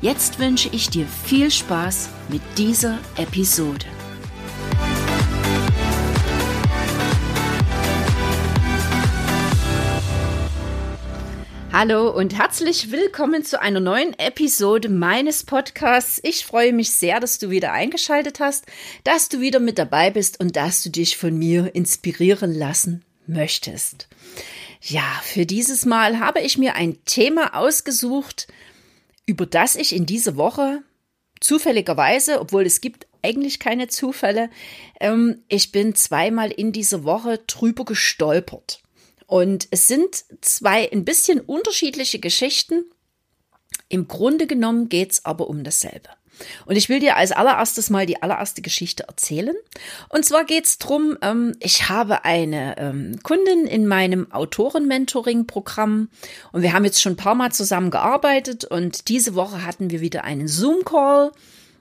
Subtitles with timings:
[0.00, 3.84] Jetzt wünsche ich dir viel Spaß mit dieser Episode.
[11.72, 16.20] Hallo und herzlich willkommen zu einer neuen Episode meines Podcasts.
[16.22, 18.66] Ich freue mich sehr, dass du wieder eingeschaltet hast,
[19.02, 24.06] dass du wieder mit dabei bist und dass du dich von mir inspirieren lassen möchtest.
[24.80, 28.46] Ja, für dieses Mal habe ich mir ein Thema ausgesucht,
[29.28, 30.82] über das ich in dieser Woche
[31.40, 34.48] zufälligerweise, obwohl es gibt eigentlich keine Zufälle,
[35.00, 38.82] ähm, ich bin zweimal in dieser Woche drüber gestolpert.
[39.26, 42.84] Und es sind zwei ein bisschen unterschiedliche Geschichten.
[43.90, 46.08] Im Grunde genommen geht es aber um dasselbe.
[46.66, 49.54] Und ich will dir als allererstes mal die allererste Geschichte erzählen.
[50.08, 51.16] Und zwar geht's drum.
[51.22, 56.08] ähm, ich habe eine ähm, Kundin in meinem Autoren-Mentoring-Programm
[56.52, 60.00] und wir haben jetzt schon ein paar Mal zusammen gearbeitet und diese Woche hatten wir
[60.00, 61.32] wieder einen Zoom-Call.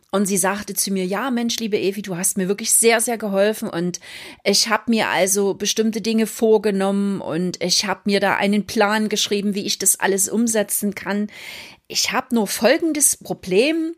[0.10, 3.18] Und sie sagte zu mir, ja, Mensch, liebe Evi, du hast mir wirklich sehr, sehr
[3.18, 4.00] geholfen und
[4.46, 9.54] ich habe mir also bestimmte Dinge vorgenommen und ich habe mir da einen Plan geschrieben,
[9.54, 11.28] wie ich das alles umsetzen kann.
[11.90, 13.96] Ich habe nur folgendes Problem.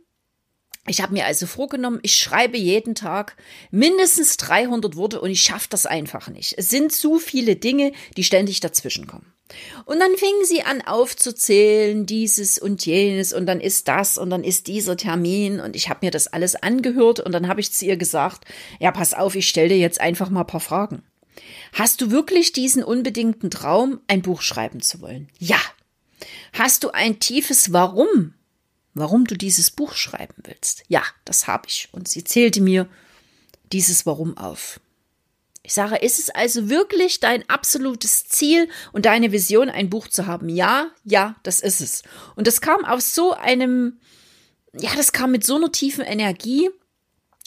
[0.89, 3.37] Ich habe mir also vorgenommen, ich schreibe jeden Tag
[3.69, 6.55] mindestens 300 Worte und ich schaffe das einfach nicht.
[6.57, 9.31] Es sind zu viele Dinge, die ständig dazwischen kommen.
[9.85, 14.43] Und dann fingen sie an aufzuzählen, dieses und jenes und dann ist das und dann
[14.43, 17.85] ist dieser Termin und ich habe mir das alles angehört und dann habe ich zu
[17.85, 18.45] ihr gesagt,
[18.79, 21.03] ja, pass auf, ich stelle dir jetzt einfach mal ein paar Fragen.
[21.73, 25.29] Hast du wirklich diesen unbedingten Traum, ein Buch schreiben zu wollen?
[25.37, 25.59] Ja.
[26.53, 28.33] Hast du ein tiefes Warum
[28.99, 30.83] warum du dieses Buch schreiben willst.
[30.87, 31.89] Ja, das habe ich.
[31.91, 32.87] Und sie zählte mir
[33.71, 34.79] dieses Warum auf.
[35.63, 40.25] Ich sage, ist es also wirklich dein absolutes Ziel und deine Vision, ein Buch zu
[40.25, 40.49] haben?
[40.49, 42.03] Ja, ja, das ist es.
[42.35, 43.99] Und das kam aus so einem,
[44.73, 46.69] ja, das kam mit so einer tiefen Energie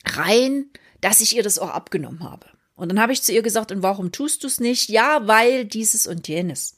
[0.05, 0.67] rein,
[1.01, 2.47] dass ich ihr das auch abgenommen habe.
[2.77, 4.89] Und dann habe ich zu ihr gesagt, und warum tust du es nicht?
[4.89, 6.77] Ja, weil dieses und jenes.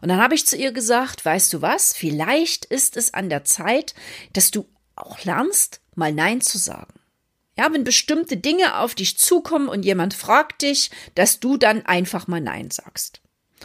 [0.00, 3.44] Und dann habe ich zu ihr gesagt, weißt du was, vielleicht ist es an der
[3.44, 3.94] Zeit,
[4.32, 6.94] dass du auch lernst, mal Nein zu sagen.
[7.56, 12.26] Ja, wenn bestimmte Dinge auf dich zukommen und jemand fragt dich, dass du dann einfach
[12.26, 13.20] mal Nein sagst.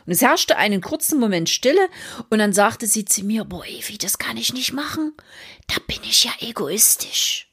[0.05, 1.89] Und es herrschte einen kurzen Moment Stille
[2.29, 5.13] und dann sagte sie zu mir, boah, Evi, das kann ich nicht machen.
[5.67, 7.46] Da bin ich ja egoistisch.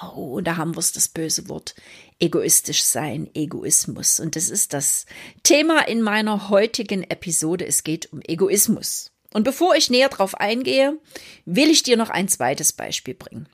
[0.00, 1.74] Oh, und da haben wir es das böse Wort
[2.20, 4.20] egoistisch sein, Egoismus.
[4.20, 5.06] Und das ist das
[5.42, 7.66] Thema in meiner heutigen Episode.
[7.66, 9.12] Es geht um Egoismus.
[9.32, 10.98] Und bevor ich näher drauf eingehe,
[11.44, 13.48] will ich dir noch ein zweites Beispiel bringen.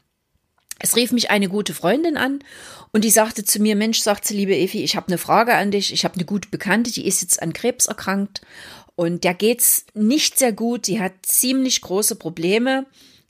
[0.79, 2.41] Es rief mich eine gute Freundin an
[2.93, 5.71] und die sagte zu mir, Mensch, sagt sie, liebe Evi, ich habe eine Frage an
[5.71, 5.93] dich.
[5.93, 8.43] Ich habe eine gute Bekannte, die ist jetzt an Krebs erkrankt
[8.97, 10.87] und der geht's nicht sehr gut.
[10.87, 12.87] Die hat ziemlich große Probleme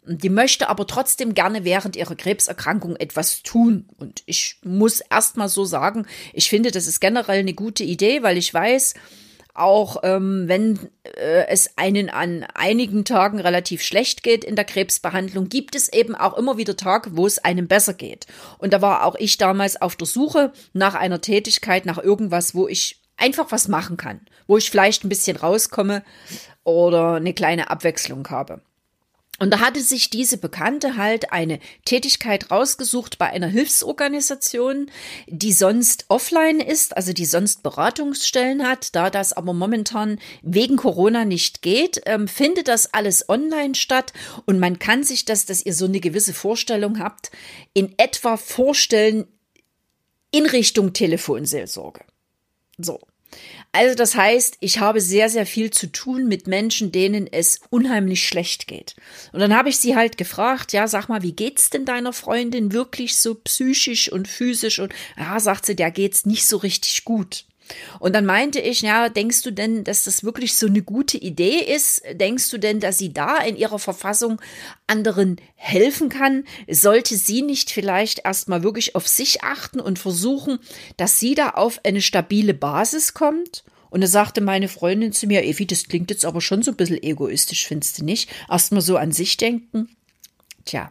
[0.06, 3.86] die möchte aber trotzdem gerne während ihrer Krebserkrankung etwas tun.
[3.98, 8.22] Und ich muss erst mal so sagen, ich finde, das ist generell eine gute Idee,
[8.22, 8.94] weil ich weiß,
[9.54, 15.48] auch ähm, wenn äh, es einen an einigen Tagen relativ schlecht geht in der Krebsbehandlung,
[15.48, 18.26] gibt es eben auch immer wieder Tage, wo es einem besser geht.
[18.58, 22.66] Und da war auch ich damals auf der Suche nach einer Tätigkeit, nach irgendwas, wo
[22.66, 26.02] ich einfach was machen kann, wo ich vielleicht ein bisschen rauskomme
[26.64, 28.60] oder eine kleine Abwechslung habe.
[29.40, 34.90] Und da hatte sich diese Bekannte halt eine Tätigkeit rausgesucht bei einer Hilfsorganisation,
[35.26, 38.94] die sonst offline ist, also die sonst Beratungsstellen hat.
[38.94, 44.12] Da das aber momentan wegen Corona nicht geht, ähm, findet das alles online statt
[44.46, 47.32] und man kann sich das, dass ihr so eine gewisse Vorstellung habt,
[47.72, 49.26] in etwa vorstellen
[50.30, 52.04] in Richtung Telefonseelsorge.
[52.78, 53.00] So.
[53.74, 58.24] Also das heißt, ich habe sehr, sehr viel zu tun mit Menschen, denen es unheimlich
[58.24, 58.94] schlecht geht.
[59.32, 62.70] Und dann habe ich sie halt gefragt, ja, sag mal, wie geht's denn deiner Freundin
[62.70, 64.78] wirklich so psychisch und physisch?
[64.78, 67.46] Und ja, sagt sie, der geht's nicht so richtig gut.
[67.98, 71.58] Und dann meinte ich, ja, denkst du denn, dass das wirklich so eine gute Idee
[71.58, 72.02] ist?
[72.12, 74.40] Denkst du denn, dass sie da in ihrer Verfassung
[74.86, 76.44] anderen helfen kann?
[76.68, 80.58] Sollte sie nicht vielleicht erstmal wirklich auf sich achten und versuchen,
[80.96, 83.64] dass sie da auf eine stabile Basis kommt?
[83.90, 86.76] Und da sagte meine Freundin zu mir, Evi, das klingt jetzt aber schon so ein
[86.76, 88.28] bisschen egoistisch, findest du nicht?
[88.50, 89.88] Erstmal so an sich denken.
[90.64, 90.90] Tja,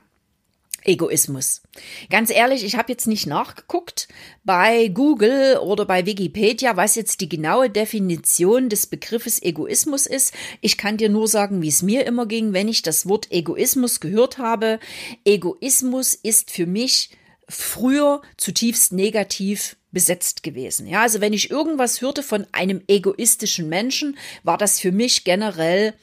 [0.86, 1.62] Egoismus.
[2.10, 4.08] Ganz ehrlich, ich habe jetzt nicht nachgeguckt
[4.44, 10.34] bei Google oder bei Wikipedia, was jetzt die genaue Definition des Begriffes Egoismus ist.
[10.62, 14.00] Ich kann dir nur sagen, wie es mir immer ging, wenn ich das Wort Egoismus
[14.00, 14.80] gehört habe.
[15.26, 17.12] Egoismus ist für mich
[17.48, 20.88] früher zutiefst negativ besetzt gewesen.
[20.88, 25.94] Ja, also wenn ich irgendwas hörte von einem egoistischen Menschen, war das für mich generell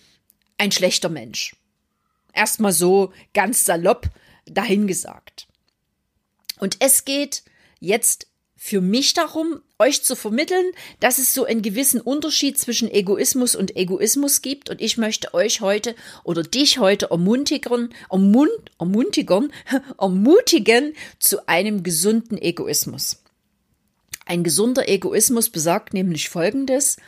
[0.59, 1.56] ein schlechter Mensch.
[2.33, 4.09] Erstmal so ganz salopp
[4.55, 5.47] dahingesagt.
[6.58, 7.43] Und es geht
[7.81, 8.26] jetzt
[8.62, 13.75] für mich darum, euch zu vermitteln, dass es so einen gewissen Unterschied zwischen Egoismus und
[13.75, 14.69] Egoismus gibt.
[14.69, 15.94] Und ich möchte euch heute
[16.25, 19.50] oder dich heute ermutigen, ermut, ermutigen,
[19.99, 23.23] ermutigen zu einem gesunden Egoismus.
[24.26, 26.99] Ein gesunder Egoismus besagt nämlich Folgendes,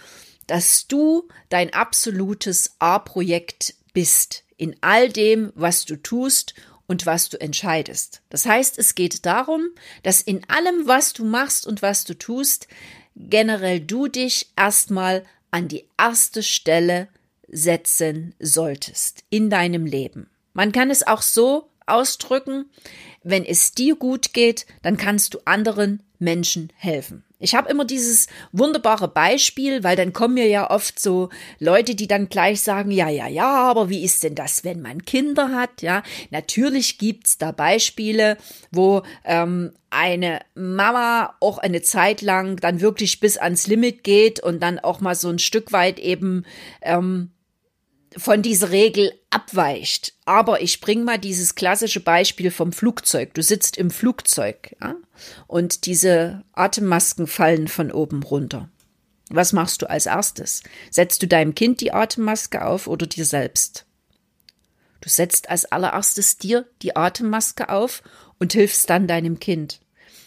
[0.46, 6.54] dass du dein absolutes A-Projekt bist in all dem, was du tust
[6.92, 8.20] und was du entscheidest.
[8.28, 9.70] Das heißt, es geht darum,
[10.02, 12.68] dass in allem, was du machst und was du tust,
[13.16, 17.08] generell du dich erstmal an die erste Stelle
[17.48, 20.28] setzen solltest in deinem Leben.
[20.52, 22.66] Man kann es auch so ausdrücken,
[23.22, 27.24] wenn es dir gut geht, dann kannst du anderen Menschen helfen.
[27.42, 31.28] Ich habe immer dieses wunderbare Beispiel, weil dann kommen mir ja oft so
[31.58, 35.04] Leute, die dann gleich sagen, ja, ja, ja, aber wie ist denn das, wenn man
[35.04, 35.82] Kinder hat?
[35.82, 38.38] Ja, natürlich gibt's da Beispiele,
[38.70, 44.62] wo ähm, eine Mama auch eine Zeit lang dann wirklich bis ans Limit geht und
[44.62, 46.44] dann auch mal so ein Stück weit eben
[46.80, 47.32] ähm,
[48.16, 50.14] von dieser Regel abweicht.
[50.24, 53.34] Aber ich bringe mal dieses klassische Beispiel vom Flugzeug.
[53.34, 54.96] Du sitzt im Flugzeug ja,
[55.46, 58.68] und diese Atemmasken fallen von oben runter.
[59.30, 60.62] Was machst du als erstes?
[60.90, 63.86] Setzt du deinem Kind die Atemmaske auf oder dir selbst?
[65.00, 68.02] Du setzt als allererstes dir die Atemmaske auf
[68.38, 69.80] und hilfst dann deinem Kind.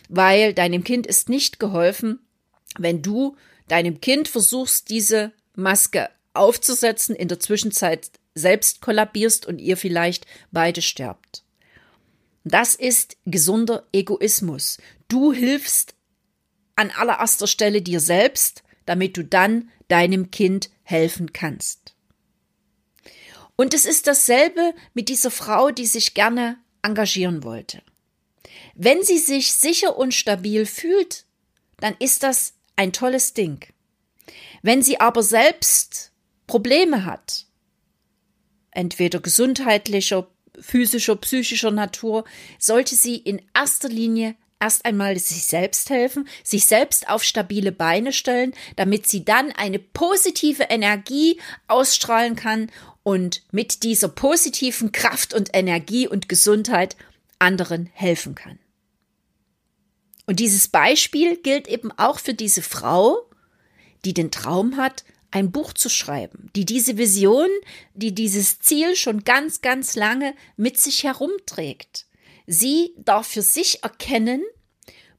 [0.10, 2.20] Weil deinem Kind ist nicht geholfen,
[2.78, 3.38] wenn du
[3.68, 10.82] deinem Kind versuchst, diese Maske aufzusetzen, in der Zwischenzeit selbst kollabierst und ihr vielleicht beide
[10.82, 11.44] sterbt.
[12.44, 14.78] Das ist gesunder Egoismus.
[15.08, 15.96] Du hilfst
[16.76, 21.96] an allererster Stelle dir selbst, damit du dann deinem Kind helfen kannst.
[23.56, 27.82] Und es ist dasselbe mit dieser Frau, die sich gerne engagieren wollte.
[28.76, 31.26] Wenn sie sich sicher und stabil fühlt,
[31.80, 33.66] dann ist das ein tolles Ding.
[34.62, 36.12] Wenn sie aber selbst
[36.48, 37.46] Probleme hat,
[38.72, 40.28] entweder gesundheitlicher,
[40.60, 42.26] physischer, psychischer Natur,
[42.60, 48.14] sollte sie in erster Linie erst einmal sich selbst helfen, sich selbst auf stabile Beine
[48.14, 52.72] stellen, damit sie dann eine positive Energie ausstrahlen kann
[53.04, 56.96] und mit dieser positiven Kraft und Energie und Gesundheit
[57.38, 58.58] anderen helfen kann.
[60.26, 63.30] Und dieses Beispiel gilt eben auch für diese Frau,
[64.06, 65.04] die den Traum hat,
[65.36, 67.50] ein Buch zu schreiben, die diese Vision,
[67.94, 72.08] die dieses Ziel schon ganz, ganz lange mit sich herumträgt.
[72.48, 74.42] Sie darf für sich erkennen,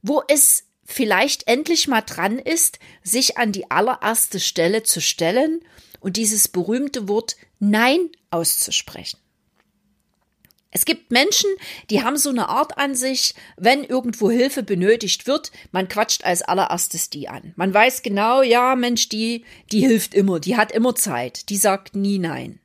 [0.01, 5.59] wo es vielleicht endlich mal dran ist, sich an die allererste Stelle zu stellen
[5.99, 9.19] und dieses berühmte Wort Nein auszusprechen.
[10.71, 11.49] Es gibt Menschen,
[11.89, 16.41] die haben so eine Art an sich, wenn irgendwo Hilfe benötigt wird, man quatscht als
[16.41, 17.53] allererstes die an.
[17.55, 21.95] Man weiß genau, ja, Mensch, die, die hilft immer, die hat immer Zeit, die sagt
[21.95, 22.59] nie nein.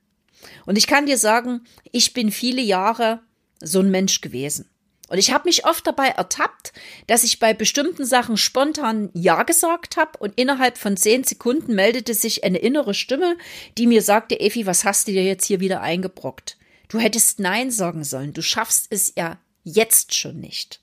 [0.66, 3.20] Und ich kann dir sagen, ich bin viele Jahre
[3.60, 4.68] so ein Mensch gewesen.
[5.08, 6.72] Und ich habe mich oft dabei ertappt,
[7.06, 12.14] dass ich bei bestimmten Sachen spontan Ja gesagt habe und innerhalb von zehn Sekunden meldete
[12.14, 13.36] sich eine innere Stimme,
[13.76, 16.56] die mir sagte, Effi, was hast du dir jetzt hier wieder eingebrockt?
[16.92, 18.34] Du hättest Nein sagen sollen.
[18.34, 20.82] Du schaffst es ja jetzt schon nicht.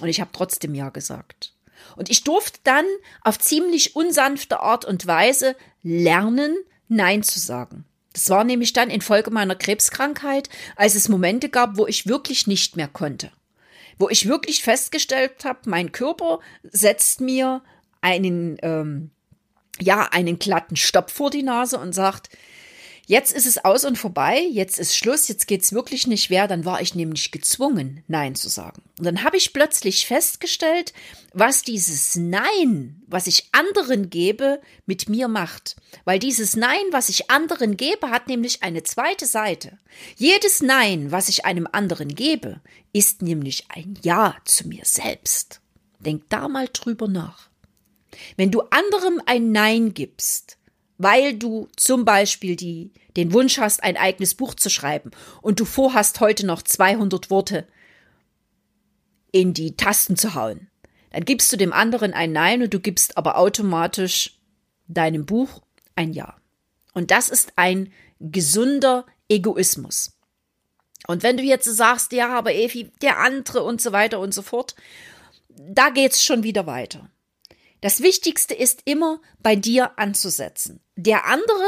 [0.00, 1.52] Und ich habe trotzdem Ja gesagt.
[1.96, 2.84] Und ich durfte dann
[3.22, 7.86] auf ziemlich unsanfte Art und Weise lernen, Nein zu sagen.
[8.12, 12.76] Das war nämlich dann infolge meiner Krebskrankheit, als es Momente gab, wo ich wirklich nicht
[12.76, 13.32] mehr konnte.
[13.98, 17.64] Wo ich wirklich festgestellt habe, mein Körper setzt mir
[18.00, 19.10] einen, ähm,
[19.80, 22.28] ja, einen glatten Stopp vor die Nase und sagt,
[23.08, 26.64] Jetzt ist es aus und vorbei, jetzt ist Schluss, jetzt geht's wirklich nicht mehr, dann
[26.64, 28.82] war ich nämlich gezwungen, Nein zu sagen.
[28.98, 30.92] Und dann habe ich plötzlich festgestellt,
[31.32, 35.76] was dieses Nein, was ich anderen gebe, mit mir macht.
[36.04, 39.78] Weil dieses Nein, was ich anderen gebe, hat nämlich eine zweite Seite.
[40.16, 42.60] Jedes Nein, was ich einem anderen gebe,
[42.92, 45.60] ist nämlich ein Ja zu mir selbst.
[46.00, 47.50] Denk da mal drüber nach.
[48.36, 50.58] Wenn du anderem ein Nein gibst,
[50.98, 55.10] weil du zum Beispiel die, den Wunsch hast, ein eigenes Buch zu schreiben
[55.42, 57.66] und du vorhast, heute noch 200 Worte
[59.32, 60.68] in die Tasten zu hauen,
[61.10, 64.38] dann gibst du dem anderen ein Nein und du gibst aber automatisch
[64.86, 65.62] deinem Buch
[65.94, 66.36] ein Ja.
[66.94, 70.16] Und das ist ein gesunder Egoismus.
[71.06, 74.42] Und wenn du jetzt sagst, ja, aber Evi, der andere und so weiter und so
[74.42, 74.74] fort,
[75.48, 77.10] da geht's schon wieder weiter.
[77.80, 80.80] Das Wichtigste ist immer bei dir anzusetzen.
[80.96, 81.64] Der andere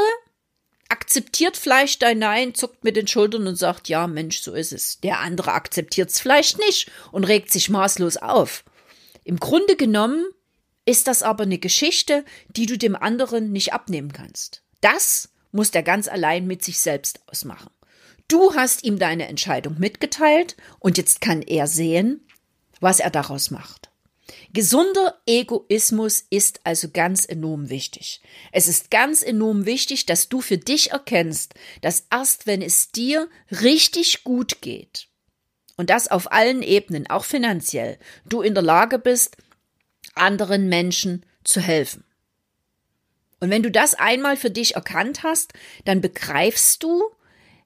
[0.89, 4.99] akzeptiert vielleicht dein Nein, zuckt mit den Schultern und sagt, ja, Mensch, so ist es.
[5.01, 8.63] Der andere akzeptiert's vielleicht nicht und regt sich maßlos auf.
[9.23, 10.25] Im Grunde genommen
[10.85, 14.63] ist das aber eine Geschichte, die du dem anderen nicht abnehmen kannst.
[14.81, 17.69] Das muss der ganz allein mit sich selbst ausmachen.
[18.27, 22.27] Du hast ihm deine Entscheidung mitgeteilt und jetzt kann er sehen,
[22.79, 23.88] was er daraus macht.
[24.53, 28.21] Gesunder Egoismus ist also ganz enorm wichtig.
[28.51, 33.29] Es ist ganz enorm wichtig, dass du für dich erkennst, dass erst wenn es dir
[33.51, 35.09] richtig gut geht,
[35.79, 39.37] und das auf allen Ebenen, auch finanziell, du in der Lage bist,
[40.13, 42.03] anderen Menschen zu helfen.
[43.39, 45.53] Und wenn du das einmal für dich erkannt hast,
[45.85, 47.01] dann begreifst du,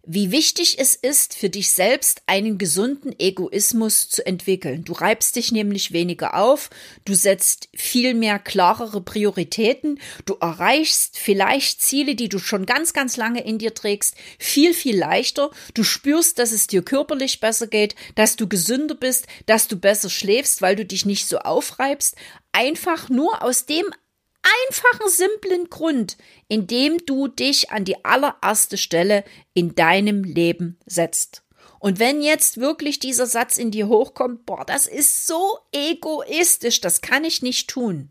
[0.06, 4.84] wie wichtig es ist, für dich selbst einen gesunden Egoismus zu entwickeln.
[4.84, 6.70] Du reibst dich nämlich weniger auf,
[7.06, 13.16] du setzt viel mehr klarere Prioritäten, du erreichst vielleicht Ziele, die du schon ganz, ganz
[13.16, 15.52] lange in dir trägst, viel, viel leichter.
[15.74, 20.10] Du spürst, dass es dir körperlich besser geht, dass du gesünder bist, dass du besser
[20.10, 22.16] schläfst, weil du dich nicht so aufreibst.
[22.52, 23.86] Einfach nur aus dem
[24.70, 29.24] einfachen, simplen Grund, indem du dich an die allererste Stelle
[29.54, 31.44] in deinem Leben setzt.
[31.80, 37.02] Und wenn jetzt wirklich dieser Satz in dir hochkommt, boah, das ist so egoistisch, das
[37.02, 38.10] kann ich nicht tun,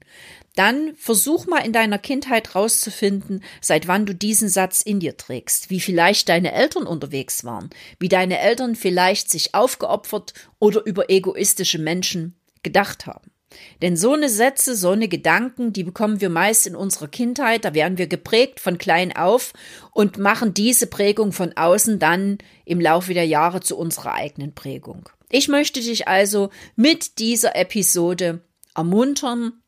[0.56, 5.70] dann versuch mal in deiner Kindheit rauszufinden, seit wann du diesen Satz in dir trägst,
[5.70, 11.78] wie vielleicht deine Eltern unterwegs waren, wie deine Eltern vielleicht sich aufgeopfert oder über egoistische
[11.78, 13.31] Menschen gedacht haben.
[13.80, 17.74] Denn so eine Sätze, so eine Gedanken, die bekommen wir meist in unserer Kindheit, da
[17.74, 19.52] werden wir geprägt von klein auf
[19.92, 25.08] und machen diese Prägung von außen dann im Laufe der Jahre zu unserer eigenen Prägung.
[25.30, 28.42] Ich möchte dich also mit dieser Episode
[28.74, 29.61] ermuntern,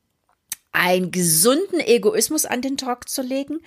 [0.74, 3.60] einen gesunden Egoismus an den Tag zu legen.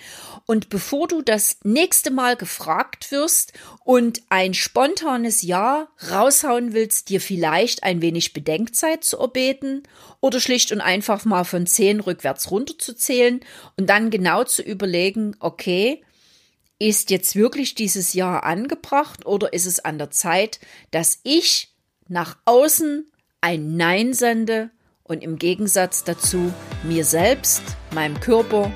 [0.45, 7.21] Und bevor du das nächste Mal gefragt wirst und ein spontanes Ja raushauen willst, dir
[7.21, 9.83] vielleicht ein wenig Bedenkzeit zu erbeten
[10.19, 13.39] oder schlicht und einfach mal von zehn rückwärts runterzuzählen
[13.77, 16.03] und dann genau zu überlegen, okay,
[16.79, 20.59] ist jetzt wirklich dieses Ja angebracht oder ist es an der Zeit,
[20.91, 21.73] dass ich
[22.07, 23.09] nach außen
[23.41, 24.71] ein Nein sende
[25.07, 27.61] und im Gegensatz dazu mir selbst,
[27.93, 28.71] meinem Körper,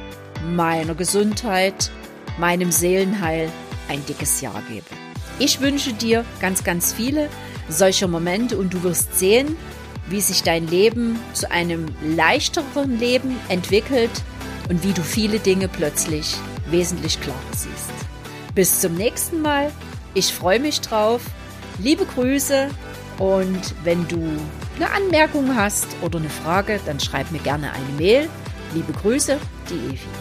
[0.56, 1.92] meiner Gesundheit,
[2.38, 3.52] meinem Seelenheil
[3.90, 4.86] ein dickes Ja gebe.
[5.40, 7.30] Ich wünsche dir ganz, ganz viele
[7.68, 9.58] solcher Momente und du wirst sehen,
[10.08, 14.12] wie sich dein Leben zu einem leichteren Leben entwickelt
[14.70, 16.36] und wie du viele Dinge plötzlich
[16.70, 17.92] wesentlich klarer siehst.
[18.56, 19.72] Bis zum nächsten Mal.
[20.14, 21.22] Ich freue mich drauf.
[21.80, 22.70] Liebe Grüße
[23.18, 24.38] und wenn du
[24.82, 28.30] eine Anmerkung hast oder eine Frage, dann schreib mir gerne eine Mail.
[28.74, 29.38] Liebe Grüße,
[29.70, 30.21] die Evi.